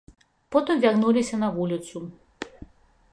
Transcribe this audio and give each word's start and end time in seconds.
Потым 0.55 0.79
вярнуліся 0.85 1.35
на 1.43 1.49
вуліцу. 1.59 1.97